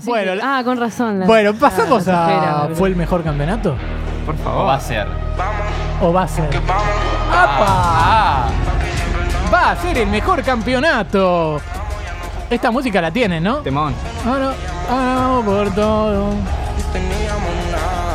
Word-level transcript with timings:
Así 0.00 0.08
Bueno, 0.08 0.32
ah, 0.42 0.62
con 0.64 0.78
razón. 0.78 1.20
la- 1.20 1.26
Bueno, 1.26 1.52
pasamos 1.54 2.06
la 2.06 2.62
a. 2.64 2.68
¿Fue 2.68 2.88
el 2.88 2.96
mejor 2.96 3.22
campeonato? 3.22 3.76
Por 4.24 4.34
O 4.34 4.38
favor. 4.38 4.66
va 4.68 4.74
a 4.74 4.80
ser. 4.80 5.06
¿O 6.00 6.10
va 6.12 6.22
a 6.22 6.28
ser? 6.28 6.48
¡Apa! 6.56 7.66
Ah, 7.68 8.48
Va 9.52 9.72
a 9.72 9.76
ser 9.76 9.98
el 9.98 10.08
mejor 10.08 10.42
campeonato. 10.42 11.60
Esta 12.48 12.70
música 12.70 13.00
la 13.02 13.10
tienen, 13.10 13.42
¿no? 13.42 13.56
Temón. 13.58 13.92
Ahora, 14.26 14.52
ahora 14.88 15.14
vamos 15.16 15.44
por 15.44 15.70
todo. 15.74 16.30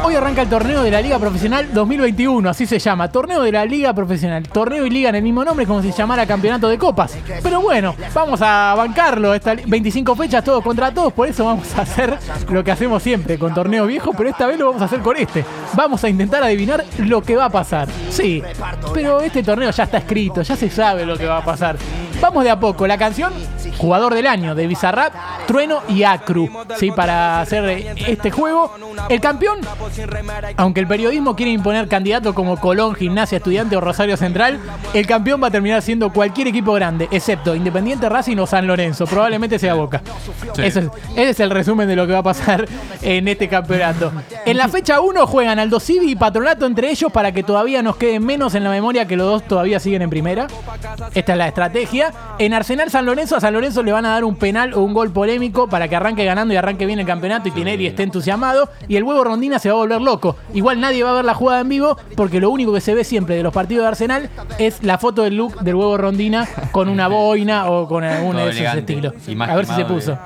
Hoy 0.07 0.13
arranca 0.13 0.43
el 0.43 0.49
torneo 0.49 0.83
de 0.83 0.91
la 0.91 1.01
Liga 1.01 1.17
Profesional 1.17 1.73
2021, 1.73 2.47
así 2.47 2.67
se 2.67 2.77
llama. 2.77 3.09
Torneo 3.11 3.41
de 3.41 3.51
la 3.51 3.65
Liga 3.65 3.91
Profesional. 3.91 4.47
Torneo 4.47 4.85
y 4.85 4.91
liga 4.91 5.09
en 5.09 5.15
el 5.15 5.23
mismo 5.23 5.43
nombre, 5.43 5.65
como 5.65 5.81
si 5.81 5.91
llamara 5.91 6.27
Campeonato 6.27 6.69
de 6.69 6.77
Copas. 6.77 7.17
Pero 7.41 7.59
bueno, 7.59 7.95
vamos 8.13 8.39
a 8.43 8.75
bancarlo. 8.77 9.33
Esta, 9.33 9.55
25 9.55 10.15
fechas, 10.15 10.43
todos 10.43 10.63
contra 10.63 10.93
todos. 10.93 11.11
Por 11.11 11.27
eso 11.27 11.45
vamos 11.45 11.75
a 11.75 11.81
hacer 11.81 12.19
lo 12.51 12.63
que 12.63 12.69
hacemos 12.69 13.01
siempre 13.01 13.39
con 13.39 13.55
torneo 13.55 13.87
viejo, 13.87 14.11
pero 14.15 14.29
esta 14.29 14.45
vez 14.45 14.59
lo 14.59 14.67
vamos 14.67 14.83
a 14.83 14.85
hacer 14.85 14.99
con 14.99 15.17
este. 15.17 15.43
Vamos 15.73 16.03
a 16.03 16.07
intentar 16.07 16.43
adivinar 16.43 16.85
lo 16.99 17.23
que 17.23 17.35
va 17.35 17.45
a 17.45 17.49
pasar. 17.49 17.87
Sí, 18.11 18.43
pero 18.93 19.21
este 19.21 19.41
torneo 19.41 19.71
ya 19.71 19.85
está 19.85 19.97
escrito, 19.97 20.43
ya 20.43 20.55
se 20.55 20.69
sabe 20.69 21.03
lo 21.03 21.17
que 21.17 21.25
va 21.25 21.37
a 21.37 21.43
pasar. 21.43 21.77
Vamos 22.21 22.43
de 22.43 22.51
a 22.51 22.59
poco. 22.59 22.85
La 22.85 22.99
canción, 22.99 23.33
jugador 23.77 24.13
del 24.13 24.27
año 24.27 24.55
de 24.55 24.67
Bizarrap, 24.67 25.13
Trueno 25.47 25.81
y 25.89 26.03
Acru. 26.03 26.49
Sí, 26.77 26.91
para 26.91 27.41
hacer 27.41 27.95
este 28.07 28.31
juego. 28.31 28.73
El 29.09 29.19
campeón, 29.21 29.59
aunque 30.57 30.79
el 30.79 30.87
periodismo 30.87 31.35
quiere 31.35 31.51
imponer 31.51 31.87
candidatos 31.87 32.33
como 32.33 32.57
Colón, 32.57 32.95
Gimnasia, 32.95 33.37
Estudiante 33.37 33.75
o 33.75 33.81
Rosario 33.81 34.17
Central, 34.17 34.59
el 34.93 35.05
campeón 35.05 35.41
va 35.43 35.47
a 35.47 35.51
terminar 35.51 35.81
siendo 35.81 36.11
cualquier 36.11 36.47
equipo 36.47 36.73
grande, 36.73 37.07
excepto 37.11 37.55
Independiente 37.55 38.07
Racing 38.09 38.37
o 38.37 38.47
San 38.47 38.65
Lorenzo. 38.67 39.05
Probablemente 39.05 39.59
sea 39.59 39.73
Boca. 39.75 40.01
Sí. 40.55 40.61
Eso 40.63 40.79
es- 40.79 40.89
ese 41.15 41.29
es 41.31 41.39
el 41.39 41.49
resumen 41.49 41.87
de 41.87 41.95
lo 41.95 42.07
que 42.07 42.13
va 42.13 42.19
a 42.19 42.23
pasar 42.23 42.65
en 43.01 43.27
este 43.27 43.47
campeonato. 43.47 44.11
En 44.45 44.57
la 44.57 44.67
fecha 44.69 45.01
1 45.01 45.27
juegan 45.27 45.59
Aldo 45.59 45.79
Civi 45.79 46.11
y 46.11 46.15
Patronato 46.15 46.65
entre 46.65 46.89
ellos 46.89 47.11
para 47.11 47.31
que 47.31 47.43
todavía 47.43 47.81
nos 47.81 47.97
quede 47.97 48.19
menos 48.19 48.55
en 48.55 48.63
la 48.63 48.69
memoria 48.69 49.05
que 49.07 49.15
los 49.17 49.27
dos 49.27 49.43
todavía 49.47 49.79
siguen 49.79 50.01
en 50.01 50.09
primera. 50.09 50.47
Esta 51.13 51.31
es 51.33 51.37
la 51.37 51.47
estrategia. 51.47 52.11
En 52.39 52.53
Arsenal 52.53 52.89
San 52.89 53.05
Lorenzo, 53.05 53.35
a 53.35 53.41
San 53.41 53.53
Lorenzo 53.53 53.64
le 53.65 53.91
van 53.91 54.05
a 54.05 54.09
dar 54.09 54.23
un 54.23 54.35
penal 54.35 54.73
o 54.73 54.81
un 54.81 54.93
gol 54.93 55.11
polémico 55.11 55.67
para 55.67 55.87
que 55.87 55.95
arranque 55.95 56.23
ganando 56.23 56.53
y 56.53 56.57
arranque 56.57 56.85
bien 56.85 56.99
el 56.99 57.05
campeonato 57.05 57.47
y 57.47 57.51
Tinelli 57.51 57.87
esté 57.87 58.03
entusiasmado. 58.03 58.69
Y 58.87 58.95
el 58.95 59.03
huevo 59.03 59.23
Rondina 59.23 59.57
se 59.57 59.69
va 59.69 59.75
a 59.75 59.77
volver 59.77 60.01
loco. 60.01 60.35
Igual 60.53 60.79
nadie 60.79 61.03
va 61.03 61.11
a 61.11 61.13
ver 61.13 61.25
la 61.25 61.33
jugada 61.33 61.61
en 61.61 61.69
vivo 61.69 61.97
porque 62.15 62.39
lo 62.39 62.51
único 62.51 62.73
que 62.73 62.81
se 62.81 62.93
ve 62.93 63.03
siempre 63.03 63.35
de 63.35 63.43
los 63.43 63.53
partidos 63.53 63.83
de 63.83 63.87
Arsenal 63.87 64.29
es 64.59 64.83
la 64.83 64.99
foto 64.99 65.23
del 65.23 65.35
look 65.35 65.61
del 65.61 65.75
huevo 65.75 65.97
Rondina 65.97 66.47
con 66.71 66.89
una 66.89 67.07
boina 67.07 67.69
o 67.71 67.87
con 67.87 68.03
alguno 68.03 68.39
Todo 68.39 68.45
de 68.45 68.51
esos 68.51 68.75
estilos. 68.75 69.13
A 69.39 69.55
ver 69.55 69.65
si 69.65 69.73
se 69.73 69.85
puso. 69.85 70.17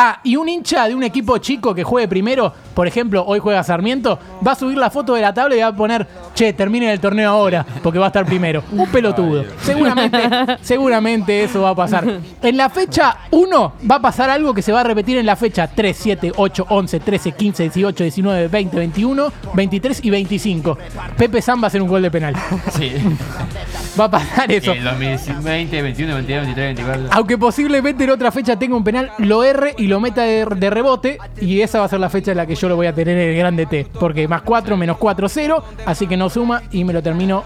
Ah, 0.00 0.20
y 0.22 0.36
un 0.36 0.48
hincha 0.48 0.86
de 0.86 0.94
un 0.94 1.02
equipo 1.02 1.38
chico 1.38 1.74
que 1.74 1.82
juegue 1.82 2.06
primero, 2.06 2.54
por 2.72 2.86
ejemplo, 2.86 3.24
hoy 3.26 3.40
juega 3.40 3.64
Sarmiento, 3.64 4.16
va 4.46 4.52
a 4.52 4.54
subir 4.54 4.78
la 4.78 4.90
foto 4.90 5.14
de 5.14 5.22
la 5.22 5.34
tabla 5.34 5.56
y 5.56 5.58
va 5.58 5.66
a 5.66 5.74
poner, 5.74 6.06
che, 6.36 6.52
termine 6.52 6.92
el 6.92 7.00
torneo 7.00 7.28
ahora, 7.28 7.66
porque 7.82 7.98
va 7.98 8.04
a 8.04 8.10
estar 8.10 8.24
primero. 8.24 8.62
Un 8.70 8.86
pelotudo. 8.90 9.44
Seguramente, 9.60 10.20
seguramente 10.62 11.42
eso 11.42 11.62
va 11.62 11.70
a 11.70 11.74
pasar. 11.74 12.20
En 12.40 12.56
la 12.56 12.70
fecha 12.70 13.16
1 13.32 13.72
va 13.90 13.96
a 13.96 14.00
pasar 14.00 14.30
algo 14.30 14.54
que 14.54 14.62
se 14.62 14.70
va 14.70 14.82
a 14.82 14.84
repetir 14.84 15.18
en 15.18 15.26
la 15.26 15.34
fecha 15.34 15.66
3, 15.66 15.96
7, 15.96 16.32
8, 16.36 16.66
11, 16.68 17.00
13, 17.00 17.32
15, 17.32 17.62
18, 17.64 18.04
19, 18.04 18.46
20, 18.46 18.76
21, 18.76 19.32
23 19.52 20.04
y 20.04 20.10
25. 20.10 20.78
Pepe 21.16 21.42
San 21.42 21.60
va 21.60 21.64
a 21.64 21.66
hacer 21.66 21.82
un 21.82 21.88
gol 21.88 22.02
de 22.02 22.10
penal. 22.12 22.36
sí. 22.70 22.92
Va 23.98 24.04
a 24.04 24.10
pasar 24.10 24.50
eso. 24.52 24.72
El 24.72 24.84
2020, 24.84 25.82
21, 25.82 26.14
22, 26.14 26.46
23, 26.46 26.76
24. 26.76 27.08
Aunque 27.12 27.38
posiblemente 27.38 28.04
en 28.04 28.10
otra 28.10 28.30
fecha 28.30 28.56
tenga 28.56 28.76
un 28.76 28.84
penal, 28.84 29.10
lo 29.18 29.42
erre 29.42 29.74
y 29.76 29.86
lo 29.86 30.00
meta 30.00 30.22
de, 30.22 30.44
de 30.44 30.70
rebote. 30.70 31.18
Y 31.40 31.60
esa 31.60 31.80
va 31.80 31.86
a 31.86 31.88
ser 31.88 32.00
la 32.00 32.10
fecha 32.10 32.30
en 32.30 32.36
la 32.36 32.46
que 32.46 32.54
yo 32.54 32.68
lo 32.68 32.76
voy 32.76 32.86
a 32.86 32.94
tener 32.94 33.16
en 33.16 33.30
el 33.30 33.36
grande 33.36 33.66
T. 33.66 33.86
Porque 33.98 34.28
más 34.28 34.42
4, 34.42 34.76
menos 34.76 34.98
4, 34.98 35.28
0. 35.28 35.64
Así 35.86 36.06
que 36.06 36.16
no 36.16 36.30
suma 36.30 36.62
y 36.70 36.84
me 36.84 36.92
lo 36.92 37.02
termino 37.02 37.44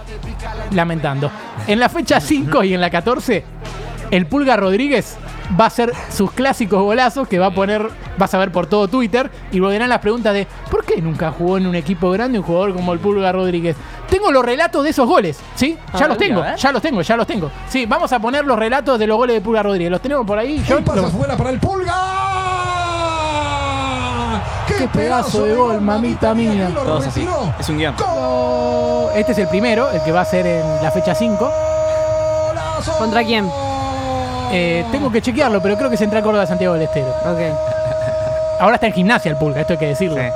lamentando. 0.72 1.30
En 1.66 1.78
la 1.78 1.88
fecha 1.88 2.20
5 2.20 2.64
y 2.64 2.74
en 2.74 2.80
la 2.80 2.90
14, 2.90 3.44
el 4.10 4.26
Pulga 4.26 4.56
Rodríguez 4.56 5.16
va 5.58 5.64
a 5.64 5.66
hacer 5.68 5.92
sus 6.10 6.32
clásicos 6.32 6.82
golazos 6.82 7.28
que 7.28 7.38
va 7.38 7.46
a 7.46 7.50
poner, 7.54 7.88
vas 8.18 8.32
a 8.34 8.38
ver 8.38 8.50
por 8.52 8.66
todo 8.66 8.88
Twitter. 8.88 9.30
Y 9.52 9.60
volverán 9.60 9.88
las 9.88 9.98
preguntas 10.00 10.32
de 10.34 10.46
¿por 10.70 10.84
qué 10.84 11.00
nunca 11.00 11.30
jugó 11.30 11.58
en 11.58 11.66
un 11.66 11.74
equipo 11.74 12.10
grande 12.10 12.38
un 12.38 12.44
jugador 12.44 12.74
como 12.74 12.92
el 12.92 12.98
Pulga 12.98 13.32
Rodríguez? 13.32 13.76
Tengo 14.08 14.30
los 14.30 14.44
relatos 14.44 14.84
de 14.84 14.90
esos 14.90 15.06
goles, 15.08 15.38
¿sí? 15.54 15.78
Ya 15.98 16.04
A 16.04 16.08
los 16.08 16.18
tengo, 16.18 16.40
ver. 16.42 16.56
ya 16.56 16.72
los 16.72 16.82
tengo, 16.82 17.00
ya 17.02 17.16
los 17.16 17.26
tengo. 17.26 17.50
Sí, 17.68 17.86
vamos 17.86 18.12
a 18.12 18.18
poner 18.18 18.44
los 18.44 18.58
relatos 18.58 18.98
de 18.98 19.06
los 19.06 19.16
goles 19.16 19.34
de 19.36 19.40
Pulga 19.40 19.62
Rodríguez. 19.62 19.90
Los 19.90 20.00
tenemos 20.02 20.26
por 20.26 20.38
ahí. 20.38 20.62
Yo 20.68 20.82
pasa 20.84 21.06
afuera 21.06 21.36
para 21.36 21.50
el 21.50 21.58
Pulga. 21.58 21.94
¡Qué 24.66 24.88
pedazo 24.88 25.44
de 25.44 25.54
gol, 25.54 25.80
mamita 25.80 26.34
mía! 26.34 26.70
Todos 26.74 27.06
así. 27.06 27.26
Es 27.58 27.68
un 27.68 27.78
guion. 27.78 27.94
Este 29.14 29.32
es 29.32 29.38
el 29.38 29.48
primero, 29.48 29.90
el 29.90 30.02
que 30.02 30.12
va 30.12 30.22
a 30.22 30.24
ser 30.24 30.46
en 30.46 30.82
la 30.82 30.90
fecha 30.90 31.14
5. 31.14 31.52
Golazo. 32.48 32.92
¿Contra 32.98 33.22
quién? 33.24 33.48
Eh, 34.52 34.84
tengo 34.92 35.10
que 35.10 35.22
chequearlo, 35.22 35.62
pero 35.62 35.76
creo 35.76 35.88
que 35.88 35.94
es 35.94 36.00
Central 36.00 36.22
Córdoba 36.22 36.42
de 36.42 36.46
Santiago 36.48 36.74
del 36.74 36.82
Estero. 36.82 37.08
Ok. 37.24 38.60
Ahora 38.60 38.74
está 38.74 38.86
en 38.86 38.92
gimnasia 38.92 39.30
el 39.30 39.36
Pulga, 39.36 39.60
esto 39.62 39.72
hay 39.72 39.78
que 39.78 39.86
decirlo. 39.86 40.18
Sí. 40.20 40.28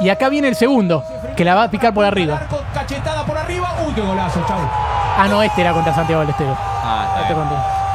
Y 0.00 0.08
acá 0.10 0.28
viene 0.28 0.48
el 0.48 0.56
segundo, 0.56 1.02
que 1.36 1.44
la 1.44 1.54
va 1.54 1.64
a 1.64 1.70
picar 1.70 1.92
por 1.92 2.04
arriba. 2.04 2.36
Arco, 2.36 2.60
cachetada 2.72 3.24
por 3.24 3.36
arriba. 3.36 3.74
Uy, 3.86 3.92
qué 3.94 4.00
golazo, 4.00 4.44
chau. 4.46 4.58
Ah, 5.18 5.26
no, 5.28 5.42
este 5.42 5.60
era 5.62 5.72
contra 5.72 5.94
Santiago 5.94 6.20
del 6.20 6.30
Estero. 6.30 6.56
Ah, 6.58 7.06
está 7.08 7.20
Este 7.22 7.34
bien. 7.34 7.46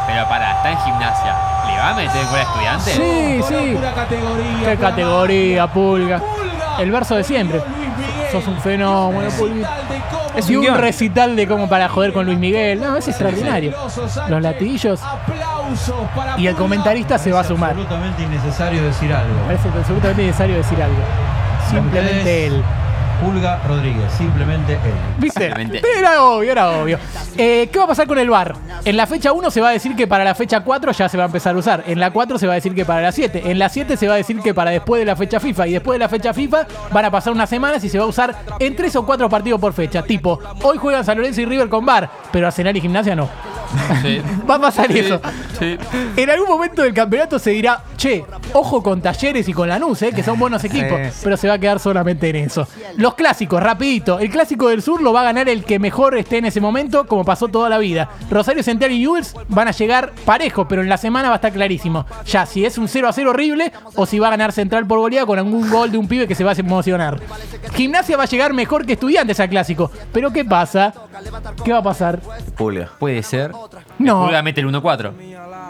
Pero 0.07 0.27
para, 0.27 0.51
está 0.51 0.71
en 0.71 0.77
gimnasia. 0.79 1.35
¿Le 1.67 1.77
va 1.77 1.89
a 1.89 1.93
meter 1.93 2.25
con 2.25 2.39
estudiante? 2.39 2.91
Sí, 2.91 3.41
sí. 3.47 3.75
Pura 3.75 3.93
categoría. 3.93 4.57
Qué 4.59 4.75
pura 4.75 4.89
categoría, 4.89 5.67
Pulga. 5.67 6.19
Pulga. 6.19 6.79
El 6.79 6.91
verso 6.91 7.15
de 7.15 7.23
siempre. 7.23 7.61
Sos 8.31 8.47
un 8.47 8.59
fenómeno, 8.59 9.29
Pulga. 9.37 9.69
Es 10.35 10.49
Y 10.49 10.53
un 10.55 10.59
un 10.59 10.65
guion. 10.65 10.77
recital 10.79 11.35
de 11.35 11.47
como 11.47 11.67
para 11.67 11.89
joder 11.89 12.13
con 12.13 12.25
Luis 12.25 12.37
Miguel. 12.39 12.79
No, 12.79 12.95
es 12.97 13.07
extraordinario. 13.07 13.73
Los 14.29 14.41
para 16.15 16.37
Y 16.39 16.47
el 16.47 16.55
comentarista 16.55 17.17
se 17.17 17.31
va 17.31 17.41
a 17.41 17.43
sumar. 17.43 17.71
absolutamente 17.71 18.23
innecesario 18.23 18.83
decir 18.83 19.11
algo. 19.13 19.35
Parece 19.45 19.67
absolutamente 19.69 20.23
necesario 20.23 20.55
decir 20.57 20.81
algo. 20.81 20.97
Simplemente 21.69 22.47
él. 22.47 22.63
Pulga 23.21 23.61
Rodríguez, 23.67 24.11
simplemente 24.17 24.73
él. 24.73 24.79
¿Viste? 25.19 25.45
Simplemente. 25.45 25.81
Era 25.97 26.23
obvio, 26.23 26.51
era 26.51 26.71
obvio. 26.71 26.97
Eh, 27.37 27.69
¿Qué 27.71 27.77
va 27.77 27.85
a 27.85 27.87
pasar 27.87 28.07
con 28.07 28.17
el 28.17 28.29
VAR? 28.29 28.55
En 28.83 28.97
la 28.97 29.05
fecha 29.05 29.31
1 29.31 29.51
se 29.51 29.61
va 29.61 29.69
a 29.69 29.71
decir 29.71 29.95
que 29.95 30.07
para 30.07 30.23
la 30.23 30.33
fecha 30.33 30.61
4 30.61 30.91
ya 30.91 31.07
se 31.07 31.17
va 31.17 31.23
a 31.23 31.25
empezar 31.27 31.55
a 31.55 31.59
usar. 31.59 31.83
En 31.85 31.99
la 31.99 32.09
4 32.09 32.39
se 32.39 32.47
va 32.47 32.53
a 32.53 32.55
decir 32.55 32.73
que 32.73 32.83
para 32.83 33.01
la 33.01 33.11
7. 33.11 33.51
En 33.51 33.59
la 33.59 33.69
7 33.69 33.95
se 33.95 34.07
va 34.07 34.15
a 34.15 34.17
decir 34.17 34.39
que 34.39 34.55
para 34.55 34.71
después 34.71 34.99
de 34.99 35.05
la 35.05 35.15
fecha 35.15 35.39
FIFA. 35.39 35.67
Y 35.67 35.73
después 35.73 35.95
de 35.95 35.99
la 35.99 36.09
fecha 36.09 36.33
FIFA 36.33 36.65
van 36.91 37.05
a 37.05 37.11
pasar 37.11 37.31
unas 37.31 37.49
semanas 37.49 37.83
y 37.83 37.89
se 37.89 37.99
va 37.99 38.05
a 38.05 38.07
usar 38.07 38.35
en 38.59 38.75
3 38.75 38.95
o 38.95 39.05
4 39.05 39.29
partidos 39.29 39.61
por 39.61 39.73
fecha. 39.73 40.01
Tipo, 40.01 40.39
hoy 40.63 40.77
juegan 40.79 41.05
San 41.05 41.17
Lorenzo 41.17 41.41
y 41.41 41.45
River 41.45 41.69
con 41.69 41.85
VAR, 41.85 42.09
pero 42.31 42.47
Arsenal 42.47 42.75
y 42.75 42.81
Gimnasia 42.81 43.15
no. 43.15 43.29
Sí. 44.01 44.21
Va 44.49 44.55
a 44.55 44.61
pasar 44.61 44.91
eso. 44.91 45.21
Sí. 45.59 45.77
En 46.15 46.29
algún 46.29 46.47
momento 46.47 46.81
del 46.81 46.93
campeonato 46.93 47.39
se 47.39 47.51
dirá, 47.51 47.83
che, 47.97 48.23
ojo 48.53 48.81
con 48.83 49.01
Talleres 49.01 49.47
y 49.47 49.53
con 49.53 49.69
Lanús, 49.69 50.01
eh, 50.01 50.11
que 50.13 50.23
son 50.23 50.37
buenos 50.39 50.63
equipos, 50.63 50.99
Sí. 51.13 51.19
pero 51.23 51.37
se 51.37 51.47
va 51.47 51.55
a 51.55 51.59
quedar 51.59 51.79
solamente 51.79 52.29
en 52.29 52.35
eso. 52.37 52.67
Los 52.97 53.15
clásicos, 53.15 53.61
rapidito. 53.61 54.19
El 54.19 54.29
clásico 54.29 54.69
del 54.69 54.81
sur 54.81 55.01
lo 55.01 55.13
va 55.13 55.21
a 55.21 55.25
ganar 55.25 55.47
el 55.49 55.63
que 55.63 55.79
mejor 55.79 56.17
esté 56.17 56.37
en 56.37 56.45
ese 56.45 56.61
momento, 56.61 57.05
como 57.07 57.23
pasó 57.25 57.47
toda 57.47 57.69
la 57.69 57.77
vida. 57.77 58.09
Rosario 58.29 58.63
Central 58.63 58.91
y 58.91 58.99
Newells 58.99 59.33
van 59.47 59.67
a 59.67 59.71
llegar 59.71 60.13
parejos, 60.25 60.65
pero 60.69 60.81
en 60.81 60.89
la 60.89 60.97
semana 60.97 61.27
va 61.29 61.35
a 61.35 61.37
estar 61.37 61.51
clarísimo. 61.53 62.05
Ya, 62.25 62.45
si 62.45 62.65
es 62.65 62.77
un 62.77 62.87
0 62.87 63.07
a 63.07 63.13
0 63.13 63.29
horrible 63.31 63.71
o 63.95 64.05
si 64.05 64.19
va 64.19 64.27
a 64.27 64.31
ganar 64.31 64.51
Central 64.51 64.85
por 64.87 64.99
goleada 64.99 65.25
con 65.25 65.37
algún 65.39 65.69
gol 65.69 65.91
de 65.91 65.97
un 65.97 66.07
pibe 66.07 66.27
que 66.27 66.35
se 66.35 66.43
va 66.43 66.51
a 66.51 66.55
emocionar. 66.55 67.19
Gimnasia 67.73 68.17
va 68.17 68.23
a 68.23 68.27
llegar 68.27 68.53
mejor 68.53 68.85
que 68.85 68.93
Estudiantes 68.93 69.39
al 69.39 69.49
clásico. 69.49 69.89
Pero 70.13 70.31
¿qué 70.31 70.45
pasa? 70.45 70.93
¿Qué 71.63 71.71
va 71.71 71.79
a 71.79 71.83
pasar? 71.83 72.19
Pulga. 72.57 72.89
Puede 72.99 73.23
ser. 73.23 73.51
No. 73.99 74.25
Pulga 74.25 74.41
mete 74.41 74.61
el 74.61 74.67
1-4. 74.67 75.13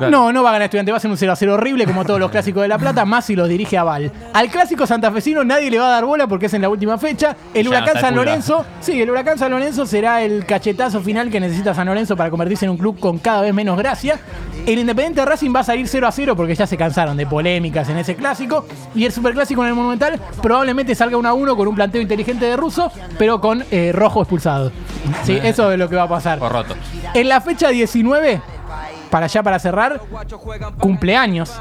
Claro. 0.01 0.11
No, 0.11 0.33
no 0.33 0.41
va 0.41 0.49
a 0.49 0.53
ganar 0.53 0.65
estudiante, 0.65 0.91
va 0.91 0.97
a 0.97 1.01
ser 1.01 1.11
un 1.11 1.17
0 1.17 1.31
a 1.31 1.35
0 1.35 1.53
horrible 1.53 1.85
como 1.85 2.03
todos 2.05 2.19
los 2.19 2.31
clásicos 2.31 2.63
de 2.63 2.67
La 2.67 2.79
Plata, 2.79 3.05
más 3.05 3.25
si 3.25 3.35
los 3.35 3.47
dirige 3.47 3.77
a 3.77 3.83
Val. 3.83 4.11
Al 4.33 4.49
clásico 4.49 4.87
santafesino 4.87 5.43
nadie 5.43 5.69
le 5.69 5.77
va 5.77 5.87
a 5.87 5.91
dar 5.91 6.05
bola 6.05 6.25
porque 6.27 6.47
es 6.47 6.53
en 6.53 6.63
la 6.63 6.69
última 6.69 6.97
fecha. 6.97 7.35
El 7.53 7.65
Ya 7.65 7.69
Huracán 7.69 8.01
San. 8.01 8.15
Lorenzo, 8.15 8.65
sí, 8.79 8.99
el 8.99 9.09
Huracán 9.09 9.37
San 9.37 9.51
Lorenzo 9.51 9.85
será 9.85 10.23
el 10.23 10.45
cachetazo 10.45 11.01
final 11.01 11.29
que 11.29 11.39
necesita 11.39 11.73
San 11.73 11.87
Lorenzo 11.87 12.17
para 12.17 12.29
convertirse 12.29 12.65
en 12.65 12.71
un 12.71 12.77
club 12.77 12.99
con 12.99 13.19
cada 13.19 13.41
vez 13.41 13.53
menos 13.53 13.77
gracia. 13.77 14.19
El 14.65 14.79
Independiente 14.79 15.25
Racing 15.25 15.53
va 15.55 15.61
a 15.61 15.63
salir 15.63 15.87
0 15.87 16.07
a 16.07 16.11
0 16.11 16.35
porque 16.35 16.55
ya 16.55 16.67
se 16.67 16.77
cansaron 16.77 17.17
de 17.17 17.25
polémicas 17.25 17.89
en 17.89 17.97
ese 17.97 18.15
clásico. 18.15 18.65
Y 18.93 19.05
el 19.05 19.11
Superclásico 19.11 19.61
en 19.63 19.69
el 19.69 19.75
Monumental 19.75 20.19
probablemente 20.41 20.93
salga 20.95 21.17
1 21.17 21.29
a 21.29 21.33
1 21.33 21.55
con 21.55 21.67
un 21.67 21.75
planteo 21.75 22.01
inteligente 22.01 22.45
de 22.45 22.57
Russo, 22.57 22.91
pero 23.17 23.41
con 23.41 23.63
eh, 23.71 23.91
rojo 23.93 24.21
expulsado. 24.21 24.71
Sí, 25.23 25.39
eso 25.43 25.71
es 25.71 25.79
lo 25.79 25.89
que 25.89 25.95
va 25.95 26.03
a 26.03 26.09
pasar. 26.09 26.39
O 26.41 26.49
roto. 26.49 26.75
En 27.13 27.27
la 27.27 27.41
fecha 27.41 27.69
19 27.69 28.41
para 29.09 29.25
allá 29.25 29.43
para 29.43 29.59
cerrar, 29.59 30.01
cumpleaños. 30.79 31.51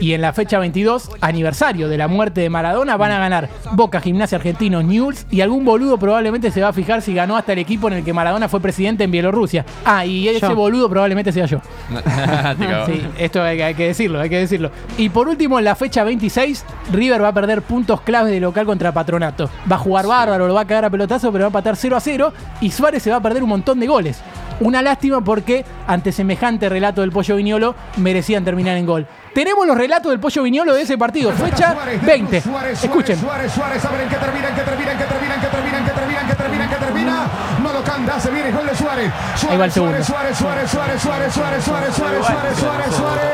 Y 0.00 0.12
en 0.12 0.20
la 0.20 0.32
fecha 0.32 0.58
22, 0.60 1.10
aniversario 1.20 1.88
de 1.88 1.98
la 1.98 2.06
muerte 2.06 2.40
de 2.40 2.50
Maradona, 2.50 2.96
van 2.96 3.10
a 3.10 3.18
ganar 3.18 3.48
Boca, 3.72 4.00
Gimnasia 4.00 4.36
Argentino, 4.36 4.82
News 4.82 5.26
y 5.30 5.40
algún 5.40 5.64
boludo 5.64 5.98
probablemente 5.98 6.50
se 6.52 6.60
va 6.60 6.68
a 6.68 6.72
fijar 6.72 7.02
si 7.02 7.12
ganó 7.12 7.36
hasta 7.36 7.52
el 7.52 7.58
equipo 7.58 7.88
en 7.88 7.94
el 7.94 8.04
que 8.04 8.12
Maradona 8.12 8.48
fue 8.48 8.60
presidente 8.60 9.02
en 9.04 9.10
Bielorrusia. 9.10 9.64
Ah, 9.84 10.06
y 10.06 10.28
ese 10.28 10.40
Yo. 10.40 10.54
boludo 10.54 10.88
probablemente 10.88 11.32
sea 11.32 11.46
yo. 11.46 11.58
Sí, 12.86 13.02
esto 13.18 13.42
hay, 13.42 13.56
que- 13.56 13.64
hay 13.64 13.74
que 13.74 13.86
decirlo, 13.88 14.20
hay 14.20 14.28
que 14.30 14.38
decirlo. 14.38 14.70
Y 14.98 15.08
por 15.08 15.28
último, 15.28 15.58
en 15.58 15.64
la 15.64 15.74
fecha 15.74 16.04
26, 16.04 16.64
River 16.92 17.22
va 17.22 17.28
a 17.28 17.32
perder 17.32 17.62
puntos 17.62 18.00
claves 18.02 18.32
de 18.32 18.40
local 18.40 18.66
contra 18.66 18.92
Patronato. 18.92 19.50
Va 19.70 19.76
a 19.76 19.78
jugar 19.78 20.06
bárbaro, 20.06 20.46
lo 20.46 20.54
va 20.54 20.62
a 20.62 20.66
cagar 20.66 20.84
a 20.86 20.90
pelotazo, 20.90 21.32
pero 21.32 21.42
va 21.42 21.46
a 21.46 21.48
empatar 21.48 21.76
0 21.76 21.96
a 21.96 22.00
0. 22.00 22.32
Y 22.60 22.70
Suárez 22.70 23.02
se 23.02 23.10
va 23.10 23.16
a 23.16 23.20
perder 23.20 23.42
un 23.42 23.48
montón 23.48 23.80
de 23.80 23.86
goles. 23.86 24.20
Una 24.60 24.82
lástima 24.82 25.20
porque 25.20 25.64
ante 25.86 26.12
semejante 26.12 26.68
relato 26.68 27.00
del 27.00 27.10
Pollo 27.10 27.36
Viñolo 27.36 27.74
merecían 27.96 28.44
terminar 28.44 28.76
en 28.76 28.86
gol. 28.86 29.06
Tenemos 29.34 29.66
los 29.66 29.76
relatos 29.76 30.10
del 30.10 30.20
Pollo 30.20 30.42
Viñolo 30.44 30.74
de 30.74 30.82
ese 30.82 30.96
partido, 30.96 31.32
fecha 31.32 31.74
20. 32.02 32.36
Escuchen. 32.82 33.18
Suárez, 33.18 33.52
Suárez, 33.52 33.84
a 33.84 33.90
ver 33.90 34.02
en 34.02 34.08
qué 34.08 34.16
termina, 34.16 34.48
en 34.48 34.54
qué 34.54 34.62
termina, 34.62 34.92
en 34.92 34.98
qué 34.98 35.04
termina, 35.04 35.34
en 35.34 35.40
qué 35.40 35.46
termina, 35.48 35.78
en 35.78 35.84
qué 35.84 35.92
termina, 35.92 36.20
en 36.20 36.26
qué 36.28 36.34
termina, 36.34 36.64
en 36.64 36.70
qué 36.70 36.76
termina. 36.76 37.26
No 37.62 37.72
lo 37.72 37.82
canta, 37.82 38.20
se 38.20 38.30
viene 38.30 38.52
gol 38.52 38.66
de 38.66 38.76
Suárez. 38.76 39.10
Ahí 39.50 39.56
va 39.56 39.64
el 39.64 39.72
segundo. 39.72 40.04
Suárez, 40.04 40.38
Suárez, 40.38 40.70
Suárez, 40.70 41.02
Suárez, 41.02 41.32
Suárez, 41.34 41.64
Suárez, 41.64 41.94
Suárez, 41.94 42.26
Suárez, 42.26 42.56
Suárez, 42.58 42.94
Suárez. 42.94 43.30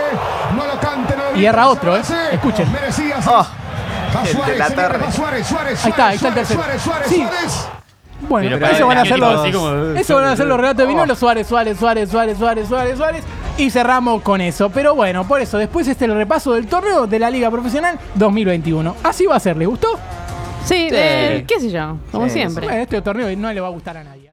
No 0.56 0.66
lo 0.66 0.80
cante, 0.80 1.16
no 1.16 1.30
lo 1.32 1.36
Y 1.38 1.44
erra 1.46 1.68
otro, 1.68 1.96
¿eh? 1.96 2.02
Suárez, 2.02 2.32
Escuchen. 2.34 2.66
Oh, 3.26 3.46
Suárez, 4.26 5.14
Suárez, 5.14 5.46
Suárez, 5.46 5.84
Ahí 5.84 5.90
está, 5.90 6.08
ahí 6.08 6.16
está 6.16 6.28
el 6.28 6.34
Suárez, 6.34 6.34
tercero. 6.34 6.62
Suárez, 6.62 6.82
Suárez, 6.82 7.08
Sí. 7.08 7.79
Bueno, 8.28 8.56
Pero 8.60 8.66
eso 8.72 8.86
van 8.86 8.98
a 8.98 9.04
ser 9.04 9.18
los, 9.18 9.40
así 9.40 9.52
como- 9.52 9.70
eso 9.98 10.14
van 10.16 10.24
a 10.24 10.36
ser 10.36 10.46
los 10.46 10.56
relatos 10.56 10.78
de 10.78 10.86
Viñolo, 10.86 11.14
Suárez, 11.14 11.46
Suárez, 11.46 11.78
Suárez, 11.78 12.08
Suárez, 12.10 12.38
Suárez, 12.38 12.68
Suárez, 12.68 12.96
Suárez. 12.96 13.24
Y 13.58 13.70
cerramos 13.70 14.22
con 14.22 14.40
eso. 14.40 14.70
Pero 14.70 14.94
bueno, 14.94 15.26
por 15.26 15.40
eso, 15.40 15.58
después 15.58 15.86
este 15.88 16.04
es 16.04 16.10
el 16.10 16.16
repaso 16.16 16.52
del 16.54 16.66
torneo 16.66 17.06
de 17.06 17.18
la 17.18 17.30
Liga 17.30 17.50
Profesional 17.50 17.98
2021. 18.14 18.94
Así 19.02 19.26
va 19.26 19.36
a 19.36 19.40
ser, 19.40 19.56
¿le 19.56 19.66
gustó? 19.66 19.98
Sí, 20.64 20.88
eh, 20.92 21.44
qué 21.48 21.58
sé 21.60 21.70
yo, 21.70 21.96
como 22.12 22.26
Sí, 22.26 22.32
siempre. 22.32 22.66
Bueno, 22.66 22.82
este 22.82 23.00
torneo 23.02 23.34
no 23.36 23.52
le 23.52 23.60
va 23.60 23.68
a 23.68 23.70
gustar 23.70 23.96
a 23.96 24.04
nadie. 24.04 24.28